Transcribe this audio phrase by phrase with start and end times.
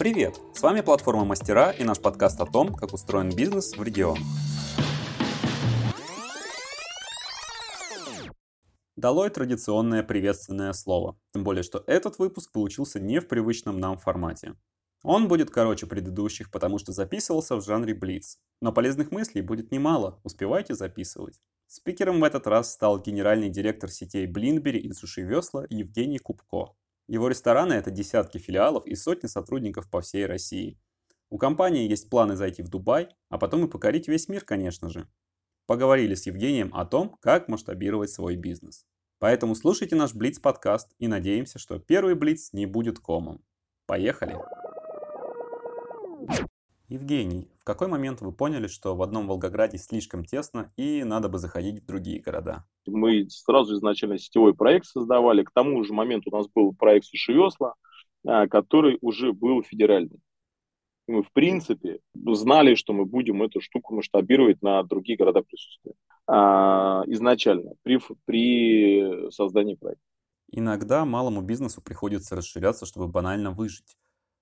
[0.00, 0.40] Привет!
[0.54, 4.24] С вами платформа Мастера и наш подкаст о том, как устроен бизнес в регионах.
[8.96, 14.54] Долой традиционное приветственное слово, тем более, что этот выпуск получился не в привычном нам формате.
[15.02, 18.38] Он будет короче предыдущих, потому что записывался в жанре Блиц.
[18.62, 21.38] Но полезных мыслей будет немало, успевайте записывать.
[21.66, 26.74] Спикером в этот раз стал генеральный директор сетей Блинбери и Суши Весла Евгений Кубко.
[27.10, 30.78] Его рестораны– это десятки филиалов и сотни сотрудников по всей России.
[31.28, 35.08] У компании есть планы зайти в Дубай, а потом и покорить весь мир, конечно же.
[35.66, 38.86] Поговорили с Евгением о том, как масштабировать свой бизнес.
[39.18, 43.42] Поэтому слушайте наш Блиц подкаст и надеемся, что первый Блиц не будет комом.
[43.86, 44.38] Поехали!
[46.90, 51.38] Евгений, в какой момент вы поняли, что в одном Волгограде слишком тесно и надо бы
[51.38, 52.64] заходить в другие города?
[52.84, 55.44] Мы сразу изначально сетевой проект создавали.
[55.44, 57.74] К тому же моменту у нас был проект Сушевесла,
[58.26, 60.18] а, который уже был федеральный.
[61.06, 65.92] Мы, в принципе, знали, что мы будем эту штуку масштабировать на другие города присутствия.
[66.26, 70.02] А, изначально, при, при создании проекта.
[70.50, 73.96] Иногда малому бизнесу приходится расширяться, чтобы банально выжить.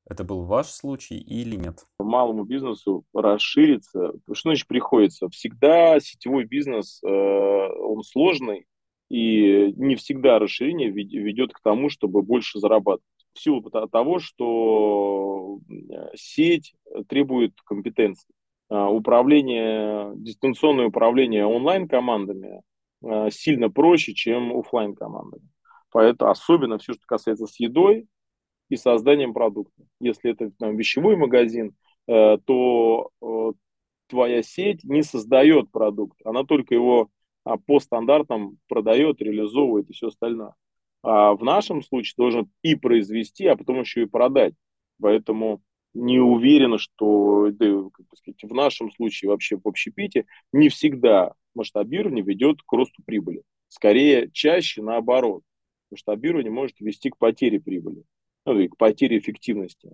[0.08, 1.84] Это был ваш случай или нет?
[2.00, 5.28] Малому бизнесу расшириться, что значит приходится?
[5.28, 8.66] Всегда сетевой бизнес, э, он сложный,
[9.10, 13.04] и не всегда расширение ведет к тому, чтобы больше зарабатывать.
[13.34, 15.58] В силу того, что
[16.14, 16.74] сеть
[17.08, 18.32] требует компетенции.
[18.70, 22.62] А, управление, дистанционное управление онлайн-командами
[23.02, 25.48] э, сильно проще, чем офлайн командами
[25.90, 28.06] Поэтому особенно все, что касается с едой,
[28.68, 29.82] и созданием продукта.
[30.00, 31.74] Если это там, вещевой магазин,
[32.06, 33.52] э, то э,
[34.08, 37.10] твоя сеть не создает продукт, она только его
[37.44, 40.54] а, по стандартам продает, реализовывает и все остальное.
[41.02, 44.54] А в нашем случае должен и произвести, а потом еще и продать.
[45.00, 45.62] Поэтому
[45.94, 52.24] не уверен, что да, как сказать, в нашем случае вообще в общепите не всегда масштабирование
[52.24, 53.42] ведет к росту прибыли.
[53.68, 55.42] Скорее, чаще наоборот.
[55.90, 58.04] Масштабирование может вести к потере прибыли
[58.54, 59.92] ну, и к потере эффективности.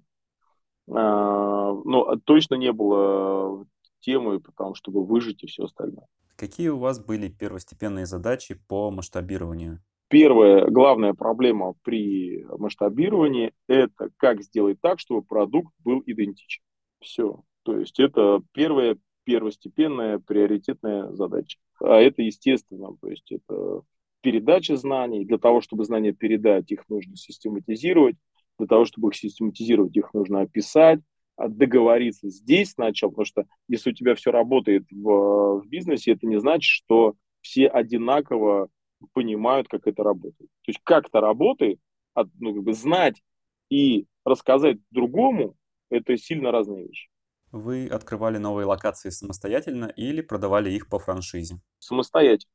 [0.91, 3.67] А, но точно не было
[4.01, 6.07] темы, потому чтобы выжить и все остальное.
[6.37, 9.81] Какие у вас были первостепенные задачи по масштабированию?
[10.09, 16.63] Первая главная проблема при масштабировании– это как сделать так, чтобы продукт был идентичен.
[17.01, 17.43] Все.
[17.63, 21.59] То есть это первая первостепенная приоритетная задача.
[21.81, 23.83] А это естественно, то есть это
[24.21, 25.25] передача знаний.
[25.25, 28.17] Для того, чтобы знания передать, их нужно систематизировать.
[28.59, 31.01] Для того, чтобы их систематизировать, их нужно описать,
[31.37, 36.27] а договориться здесь сначала, потому что если у тебя все работает в, в бизнесе, это
[36.27, 38.69] не значит, что все одинаково
[39.13, 40.51] понимают, как это работает.
[40.63, 41.79] То есть как это работает,
[42.15, 43.23] ну, как бы знать
[43.69, 45.57] и рассказать другому,
[45.91, 47.09] это сильно разные вещи.
[47.51, 51.61] Вы открывали новые локации самостоятельно или продавали их по франшизе?
[51.79, 52.51] Самостоятельно.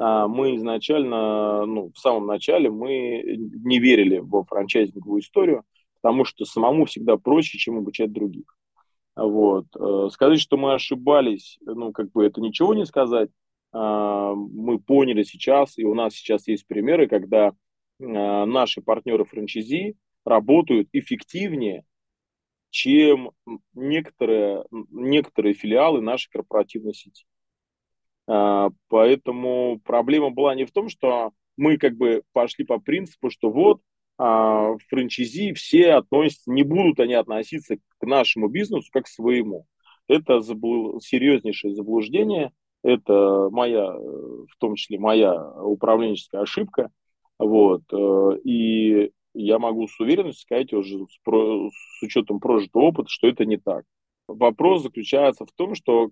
[0.00, 5.64] А, мы изначально, ну, в самом начале мы не верили во франчайзинговую историю,
[6.00, 8.56] потому что самому всегда проще, чем обучать других.
[9.14, 9.66] Вот.
[9.78, 13.28] Э, сказать, что мы ошибались, ну, как бы это ничего не сказать.
[13.72, 17.52] А, мы поняли сейчас, и у нас сейчас есть примеры, когда
[18.00, 21.84] а, наши партнеры франчайзи работают эффективнее,
[22.70, 23.32] чем
[23.74, 27.26] некоторые, некоторые филиалы нашей корпоративной сети.
[28.30, 33.50] А, поэтому проблема была не в том, что мы как бы пошли по принципу, что
[33.50, 33.80] вот
[34.18, 39.66] а, франчайзи все относятся, не будут они относиться к нашему бизнесу как к своему.
[40.06, 41.00] Это забл...
[41.00, 42.52] серьезнейшее заблуждение,
[42.84, 46.90] это моя, в том числе моя управленческая ошибка.
[47.38, 47.82] Вот.
[47.92, 51.68] Э, и я могу с уверенностью сказать уже с, про...
[51.70, 53.84] с учетом прожитого опыта, что это не так.
[54.28, 56.10] Вопрос заключается в том, что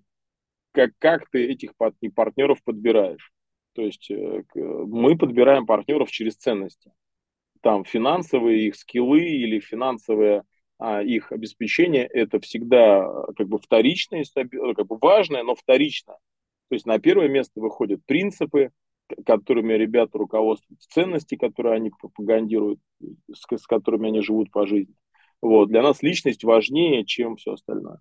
[0.71, 3.31] как, как ты этих партнеров подбираешь.
[3.73, 6.91] То есть э, мы подбираем партнеров через ценности.
[7.61, 10.43] Там финансовые их скиллы или финансовое
[10.79, 16.17] а, их обеспечение это всегда э, как бы вторичное, э, как бы важное, но вторичное.
[16.69, 18.71] То есть на первое место выходят принципы,
[19.25, 22.79] которыми ребята руководствуются, ценности, которые они пропагандируют,
[23.33, 24.95] с, с которыми они живут по жизни.
[25.41, 25.67] Вот.
[25.67, 27.99] Для нас личность важнее, чем все остальное.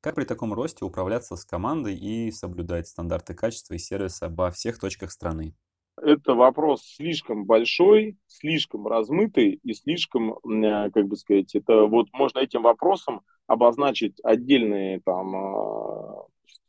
[0.00, 4.78] Как при таком росте управляться с командой и соблюдать стандарты качества и сервиса во всех
[4.78, 5.54] точках страны?
[6.00, 12.38] Это вопрос слишком большой, слишком размытый и слишком, э, как бы сказать, это вот можно
[12.38, 16.20] этим вопросом обозначить отдельные там, э,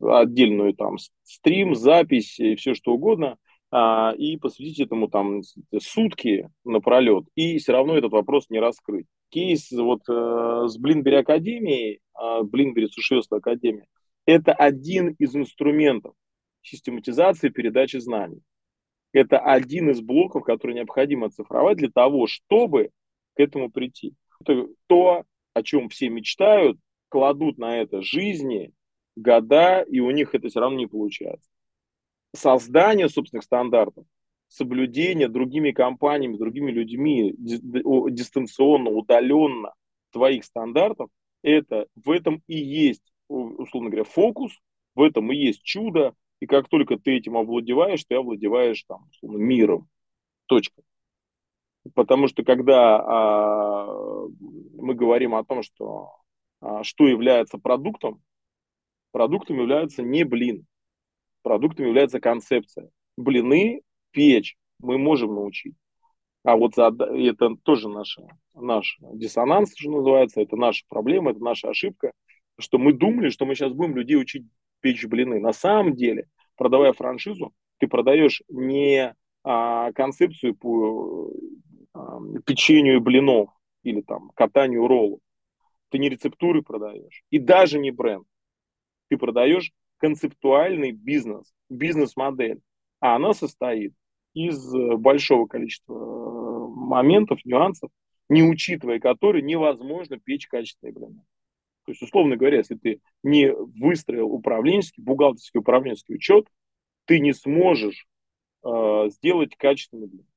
[0.01, 3.37] отдельную там стрим, запись и все что угодно.
[3.71, 5.41] а, и посвятить этому там
[5.79, 9.05] сутки напролет, и все равно этот вопрос не раскрыть.
[9.29, 11.99] Кейс вот э, с Блинбери Академией,
[12.43, 13.85] Блинбери Сушевство Академия,
[14.25, 16.13] это один из инструментов
[16.61, 18.41] систематизации передачи знаний.
[19.11, 22.91] Это один из блоков, который необходимо оцифровать для того, чтобы
[23.35, 24.13] к этому прийти.
[24.41, 25.23] Это то,
[25.53, 26.77] о чем все мечтают,
[27.09, 28.71] кладут на это жизни,
[29.15, 31.49] года, и у них это все равно не получается.
[32.35, 34.05] Создание собственных стандартов,
[34.47, 39.73] соблюдение другими компаниями, другими людьми дистанционно, удаленно
[40.11, 41.09] твоих стандартов,
[41.41, 44.53] это в этом и есть, условно говоря, фокус,
[44.95, 49.37] в этом и есть чудо, и как только ты этим овладеваешь, ты овладеваешь там, условно,
[49.37, 49.89] миром.
[50.47, 50.81] Точка.
[51.93, 54.27] Потому что когда а,
[54.73, 56.11] мы говорим о том, что
[56.61, 58.21] а, что является продуктом,
[59.11, 60.65] продуктом является не блин,
[61.41, 62.89] продуктом является концепция.
[63.17, 63.81] Блины
[64.11, 65.75] печь мы можем научить.
[66.49, 68.17] А вот за, это тоже наш,
[68.55, 72.11] наш диссонанс, что называется, это наша проблема, это наша ошибка,
[72.57, 74.47] что мы думали, что мы сейчас будем людей учить
[74.79, 75.39] печь блины.
[75.39, 79.13] На самом деле, продавая франшизу, ты продаешь не
[79.43, 81.31] а, концепцию по
[81.93, 82.17] а,
[82.47, 83.51] печенью блинов
[83.83, 85.19] или там катанию роллов.
[85.89, 88.25] Ты не рецептуры продаешь и даже не бренд.
[89.09, 92.59] Ты продаешь концептуальный бизнес, бизнес-модель.
[93.01, 93.93] А она состоит
[94.47, 97.89] из большого количества э, моментов, нюансов,
[98.29, 101.23] не учитывая которые невозможно печь качественные блины.
[101.85, 106.47] То есть, условно говоря, если ты не выстроил управленческий, бухгалтерский управленческий учет,
[107.05, 108.07] ты не сможешь
[108.63, 110.27] э, сделать качественный блин.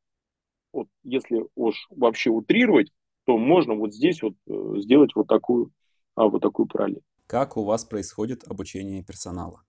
[0.73, 2.91] Вот если уж вообще утрировать,
[3.25, 5.71] то можно вот здесь вот э, сделать вот такую,
[6.17, 7.03] а, вот такую параллель.
[7.27, 9.63] Как у вас происходит обучение персонала?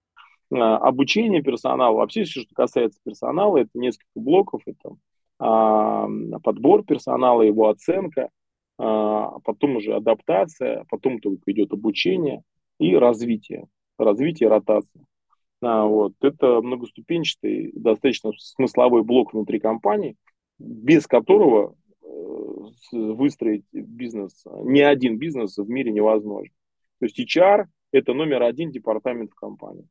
[0.54, 4.96] А, обучение персонала, вообще все, что касается персонала, это несколько блоков, это
[5.40, 6.08] а,
[6.44, 8.30] подбор персонала, его оценка,
[8.78, 12.44] а, потом уже адаптация, потом только идет обучение
[12.80, 13.68] и развитие,
[13.98, 15.06] развитие ротация.
[15.62, 16.14] А, вот.
[16.22, 20.16] Это многоступенчатый, достаточно смысловой блок внутри компании,
[20.60, 22.08] без которого э,
[22.92, 26.54] выстроить бизнес, ни один бизнес в мире невозможно.
[27.00, 29.88] То есть HR– это номер один департамент в компании.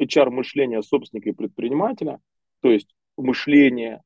[0.00, 2.20] HR– мышление собственника и предпринимателя,
[2.60, 4.02] то есть мышление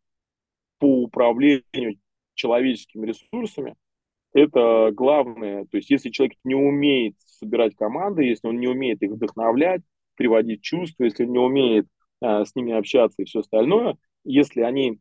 [0.78, 1.98] по управлению
[2.34, 3.76] человеческими ресурсами–
[4.32, 5.64] это главное.
[5.66, 9.82] То есть если человек не умеет собирать команды, если он не умеет их вдохновлять,
[10.14, 11.86] приводить чувства, если он не умеет
[12.20, 15.00] а, с ними общаться и все остальное, если они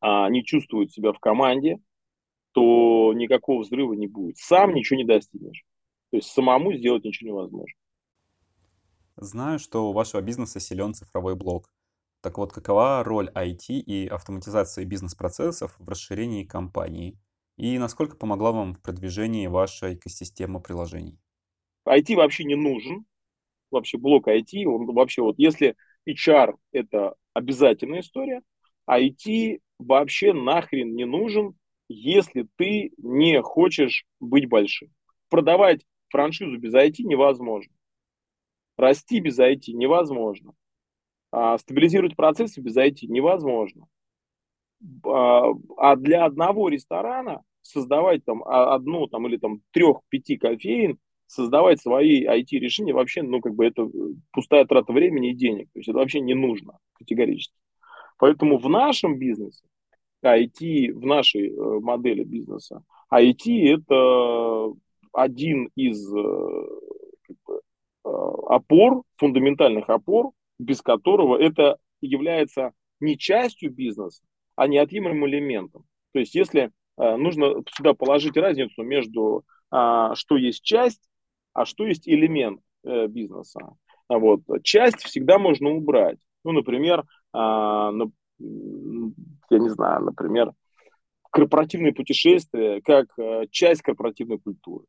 [0.00, 1.78] а, не чувствуют себя в команде,
[2.52, 4.36] то никакого взрыва не будет.
[4.36, 5.64] Сам ничего не достигнешь.
[6.10, 7.74] То есть самому сделать ничего невозможно.
[9.20, 11.72] Знаю, что у вашего бизнеса силен цифровой блок.
[12.22, 17.18] Так вот, какова роль IT и автоматизации бизнес-процессов в расширении компании?
[17.56, 21.18] И насколько помогла вам в продвижении ваша экосистема приложений?
[21.84, 23.06] IT вообще не нужен.
[23.72, 25.74] Вообще блок IT, он вообще вот если
[26.08, 28.42] HR это обязательная история,
[28.88, 31.56] IT вообще нахрен не нужен,
[31.88, 34.94] если ты не хочешь быть большим.
[35.28, 37.72] Продавать франшизу без IT невозможно.
[38.78, 40.54] Расти без IT невозможно.
[41.30, 43.86] А, стабилизировать процессы без IT невозможно.
[45.04, 52.24] А, а для одного ресторана создавать там одну там, или там трех-пяти кофеин, создавать свои
[52.24, 53.88] IT-решения вообще, ну, как бы это э,
[54.32, 55.68] пустая трата времени и денег.
[55.72, 57.54] То есть это вообще не нужно категорически.
[58.16, 59.64] Поэтому в нашем бизнесе,
[60.24, 64.72] IT, в нашей э, модели бизнеса, IT это
[65.12, 66.64] один из э,
[68.08, 74.22] опор, фундаментальных опор, без которого это является не частью бизнеса,
[74.56, 75.84] а неотъемлемым элементом.
[76.12, 81.02] То есть если Э, нужно сюда положить разницу между а, что есть часть,
[81.52, 83.60] а что есть элемент э, бизнеса.
[84.08, 84.40] Вот.
[84.62, 86.18] Часть всегда можно убрать.
[86.44, 87.92] Ну, например, а,
[88.40, 90.52] я не знаю, например,
[91.30, 94.86] корпоративные путешествия как э, часть корпоративной культуры.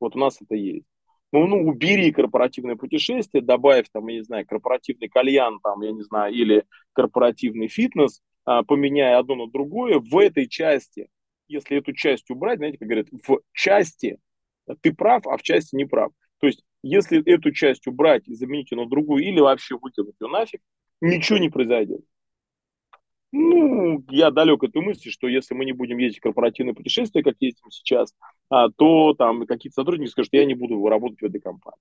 [0.00, 0.86] Вот у нас это есть.
[1.32, 6.02] Ну, ну, убери корпоративное путешествие, добавь там, я не знаю, корпоративный кальян, там, я не
[6.02, 11.08] знаю, или корпоративный фитнес, а, поменяя одно на другое, в этой части
[11.48, 14.18] если эту часть убрать, знаете, как говорят, в части
[14.82, 16.12] ты прав, а в части не прав.
[16.40, 20.28] То есть, если эту часть убрать и заменить ее на другую, или вообще выкинуть ее
[20.28, 20.60] нафиг,
[21.00, 22.00] ничего не произойдет.
[23.30, 27.22] Ну, я далек от этой мысли, что если мы не будем ездить в корпоративные путешествия,
[27.22, 28.14] как ездим сейчас,
[28.48, 31.78] а, то там какие-то сотрудники скажут, я не буду работать в этой компании.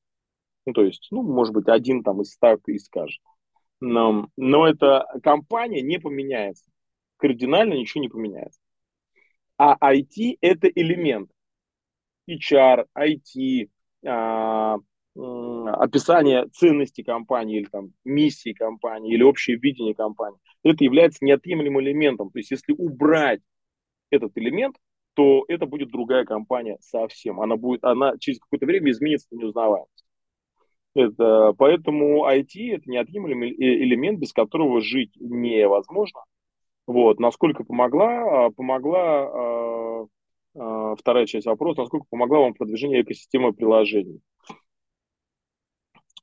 [0.65, 3.21] Ну, то есть, ну, может быть, один там из ста и скажет.
[3.79, 6.69] Но, но эта компания не поменяется.
[7.15, 8.59] Кардинально ничего не поменяется.
[9.57, 11.31] А IT– это элемент.
[12.29, 13.69] HR, IT,
[15.17, 20.39] описание ценности компании или там миссии компании или общее видение компании.
[20.63, 22.29] Это является неотъемлемым элементом.
[22.29, 23.41] То есть если убрать
[24.09, 24.75] этот элемент,
[25.13, 27.41] то это будет другая компания совсем.
[27.41, 30.05] Она будет, она через какое-то время изменится на неузнаваемость.
[30.93, 36.21] Это, поэтому IT это неотъемлемый элемент, без которого жить невозможно.
[36.87, 40.05] Вот, насколько помогла, а, помогла а,
[40.55, 44.21] а, вторая часть вопроса, насколько помогла вам продвижение экосистемы приложений.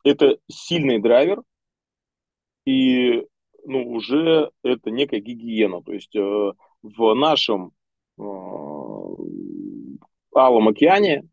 [0.04, 1.42] Это сильный драйвер,
[2.66, 3.26] и
[3.64, 5.82] ну, уже это некая гигиена.
[5.82, 7.73] То есть э, в нашем
[8.18, 8.23] э,
[10.34, 11.28] Алом океане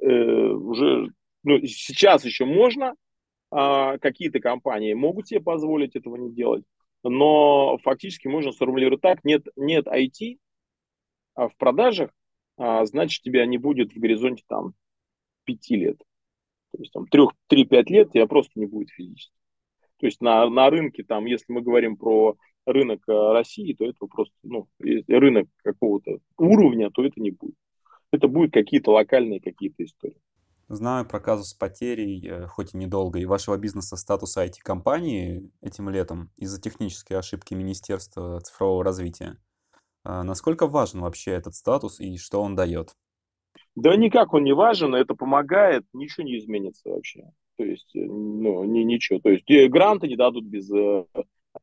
[0.00, 1.08] э, уже
[1.42, 2.94] ну, сейчас еще можно,
[3.52, 6.64] э, какие-то компании могут себе позволить этого не делать,
[7.02, 10.38] но фактически можно сформулировать так, нет, нет IT
[11.34, 12.10] а в продажах,
[12.56, 14.74] а, значит, тебя не будет в горизонте там
[15.44, 16.00] пяти лет.
[16.76, 19.32] То есть там 3-5 лет тебя просто не будет физически.
[20.00, 24.06] То есть на, на рынке, там, если мы говорим про рынок э, России, то это
[24.06, 27.54] просто, ну, рынок какого-то уровня, то это не будет.
[28.10, 30.20] Это будут какие-то локальные какие-то истории.
[30.68, 36.30] Знаю про казус потерей, э, хоть и недолго, и вашего бизнеса статуса IT-компании этим летом
[36.36, 39.36] из-за технической ошибки Министерства цифрового развития.
[40.02, 42.96] А насколько важен вообще этот статус и что он дает?
[43.76, 47.24] Да никак он не важен, это помогает, ничего не изменится вообще.
[47.56, 49.18] То есть, э, ну, ни, ничего.
[49.20, 51.04] То есть, э, гранты не дадут без, э,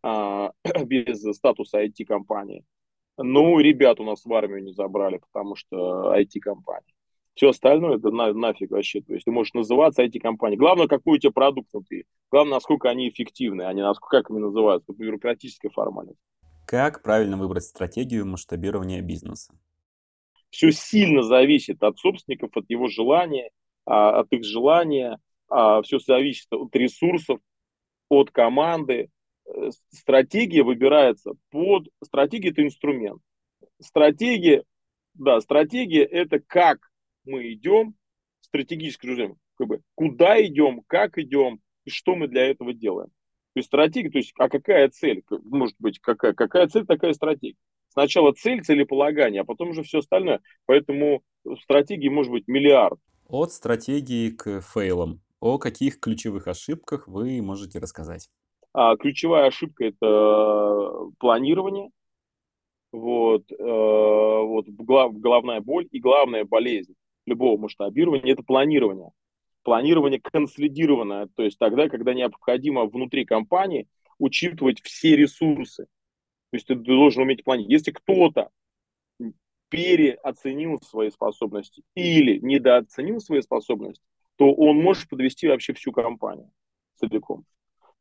[0.01, 0.51] а,
[0.85, 2.65] без статуса IT-компании.
[3.17, 6.93] Ну, ребят у нас в армию не забрали, потому что IT-компания.
[7.33, 9.01] Все остальное, это на, нафиг вообще.
[9.01, 10.59] То есть, ты можешь называться IT-компанией.
[10.59, 12.05] Главное, какой у тебя продукт внутри.
[12.29, 14.91] Главное, насколько они эффективны, а не насколько, как они называются.
[14.91, 16.19] Это бюрократическая формальность.
[16.65, 19.53] Как правильно выбрать стратегию масштабирования бизнеса?
[20.51, 23.49] Все сильно зависит от собственников, от его желания,
[23.85, 25.17] а, от их желания.
[25.49, 27.39] А, Все зависит от ресурсов,
[28.09, 29.09] от команды.
[29.45, 31.87] Э, стратегия выбирается под...
[32.03, 33.21] Стратегия– это инструмент.
[33.79, 34.63] Стратегия,
[35.13, 36.79] да, стратегия– это как
[37.25, 37.95] мы идем,
[38.41, 43.09] стратегически как бы, куда идем, как идем и что мы для этого делаем.
[43.53, 45.23] То есть стратегия, то есть, а какая цель?
[45.29, 47.57] Может быть, какая, какая цель, такая стратегия.
[47.91, 50.39] Сначала цель, целеполагание, а потом уже все остальное.
[50.65, 51.23] Поэтому
[51.61, 52.99] стратегии может быть миллиард.
[53.27, 55.21] От стратегии к фейлам.
[55.41, 58.29] О каких ключевых ошибках вы можете рассказать?
[58.73, 61.89] А, ключевая ошибка– это планирование.
[62.93, 66.93] Вот, э, вот глав, головная боль и главная болезнь
[67.25, 69.09] любого масштабирования– это планирование.
[69.63, 75.87] Планирование консолидированное, то есть тогда, когда необходимо внутри компании учитывать все ресурсы,
[76.51, 77.71] то есть ты должен уметь планировать.
[77.71, 78.49] Если кто-то
[79.69, 84.03] переоценил свои способности или недооценил свои способности,
[84.35, 86.51] то он может подвести вообще всю компанию
[86.95, 87.45] целиком.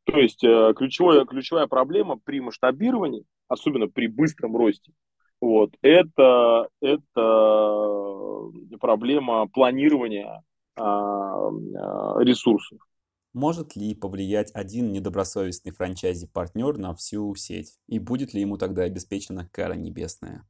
[0.03, 4.91] То есть э, ключевая, ключевая проблема при масштабировании, особенно при быстром росте,
[5.39, 10.43] вот, это, это проблема планирования
[10.75, 12.79] а, а, ресурсов.
[13.33, 17.77] Может ли повлиять один недобросовестный франчайзи-партнер на всю сеть?
[17.87, 20.45] И будет ли ему тогда обеспечена кара небесная?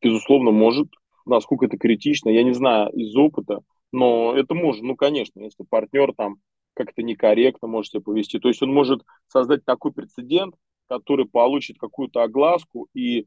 [0.00, 0.88] Безусловно, может.
[1.26, 3.60] Насколько это критично, я не знаю из опыта,
[3.92, 6.36] но это может, ну, конечно, если партнер там
[6.74, 8.38] как-то некорректно может себя повести.
[8.38, 10.54] То есть он может создать такой прецедент,
[10.88, 13.26] который получит какую-то огласку, и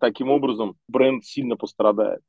[0.00, 2.20] таким образом бренд сильно пострадает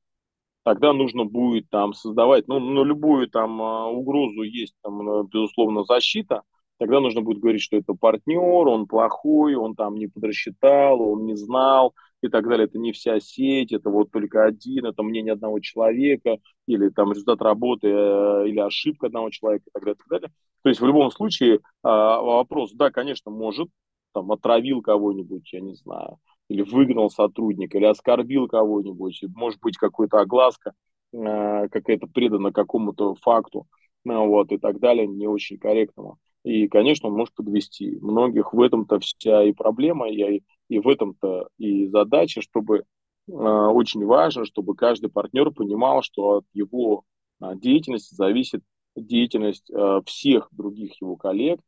[0.64, 5.84] тогда нужно будет там создавать, ну, на любую там а, угрозу есть там, э, безусловно,
[5.84, 6.42] защита,
[6.78, 11.36] тогда нужно будет говорить, что это партнер, он плохой, он там не подрасчитал, он не
[11.36, 12.66] знал и так далее.
[12.66, 17.42] Это не вся сеть, это вот только один, это мнение одного человека, или там результат
[17.42, 20.32] работы, э, или ошибка одного человека и так далее, и так далее.
[20.64, 23.68] То есть в любом случае а, вопрос, да, конечно, может,
[24.14, 30.20] там отравил кого-нибудь, я не знаю, или выгнал сотрудника, или оскорбил кого-нибудь, может быть, какая-то
[30.20, 30.74] огласка
[31.14, 33.68] э, какая-то предана какому-то факту,
[34.06, 36.18] э, вот, и так далее, не очень корректному.
[36.44, 37.98] И, конечно, он может подвести.
[38.02, 44.06] Многих в этом-то вся и проблема, и, и в этом-то и задача, чтобы э, очень
[44.06, 47.04] важно, чтобы каждый партнер понимал, что от его
[47.42, 48.62] э, деятельности зависит
[48.96, 51.62] деятельность э, всех других его коллег,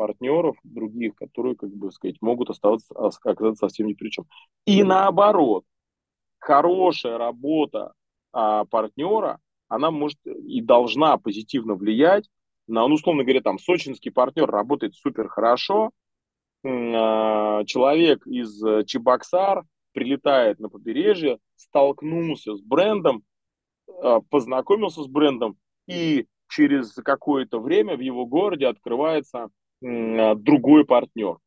[0.00, 4.24] партнеров других, которые, как бы сказать, могут оставаться, оказаться совсем ни при чем.
[4.64, 5.64] И наоборот,
[6.38, 7.92] хорошая работа
[8.32, 12.30] а, партнера, она может и должна позитивно влиять
[12.66, 15.90] на, ну, условно говоря, там, сочинский партнер работает супер хорошо,
[16.62, 23.22] человек из Чебоксар прилетает на побережье, столкнулся с брендом,
[24.30, 31.38] познакомился с брендом, и через какое-то время в его городе открывается другой партнер.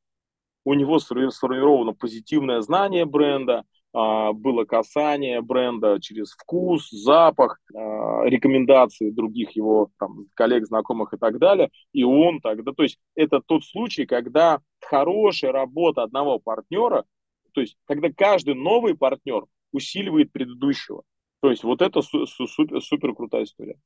[0.65, 3.63] У него сформировано позитивное знание бренда,
[3.93, 11.17] а, было касание бренда через вкус, запах, а, рекомендации других его там, коллег, знакомых и
[11.17, 11.69] так далее.
[11.91, 17.05] И он тогда, то есть это тот случай, когда хорошая работа одного партнера,
[17.53, 21.03] то есть когда каждый новый партнер усиливает предыдущего.
[21.41, 23.77] То есть вот это супер крутая история.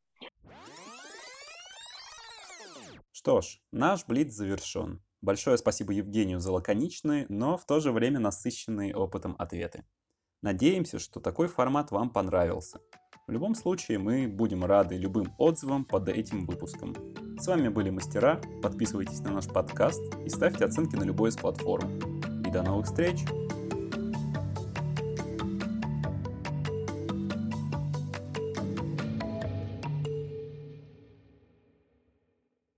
[3.28, 5.02] Что ж, наш блиц завершен.
[5.22, 9.84] Большое спасибо Евгению за лаконичные, но в то же время насыщенные опытом ответы.
[10.42, 12.80] Надеемся, что такой формат вам понравился.
[13.28, 16.96] В любом случае, мы будем рады любым отзывам под этим выпуском.
[17.38, 22.00] С вами были мастера, подписывайтесь на наш подкаст и ставьте оценки на любой из платформ.
[22.48, 23.26] И до новых встреч!